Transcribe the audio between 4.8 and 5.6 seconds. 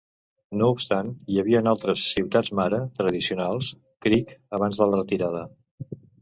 de la retirada.